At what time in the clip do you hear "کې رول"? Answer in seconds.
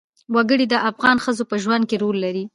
1.89-2.17